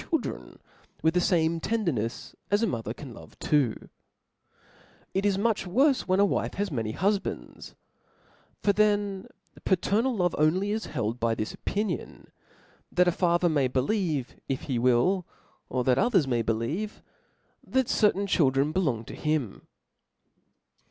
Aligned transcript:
children 0.09 0.57
with 1.03 1.13
the 1.13 1.21
fame 1.21 1.59
tende^nefs 1.59 2.33
ds 2.49 2.63
a 2.63 2.65
mother 2.65 2.91
can 2.91 3.13
Jove 3.13 3.37
twa 3.37 3.75
It 5.13 5.27
is 5.27 5.37
much 5.37 5.65
worfe 5.67 6.07
when 6.07 6.19
a 6.19 6.25
wife 6.25 6.55
has 6.55 6.71
many 6.71 6.93
hitrifbands; 6.93 7.75
for 8.63 8.73
then 8.73 9.27
:paternal 9.63 10.15
love 10.17 10.33
is 10.33 10.39
only 10.43 10.71
held 10.79 11.19
by 11.19 11.35
this 11.35 11.53
opinion, 11.53 12.31
that 12.91 13.07
a 13.07 13.11
father 13.11 13.47
may 13.47 13.69
beli^vei 13.69 14.25
if 14.49 14.61
he 14.63 14.79
Will, 14.79 15.27
of 15.69 15.85
that 15.85 15.99
others 15.99 16.25
,may 16.27 16.41
believe^ 16.41 17.03
thut^certahi 17.69 18.27
K:hildren 18.27 18.73
belong 18.73 19.05
*to 19.05 19.13
him. 19.13 19.67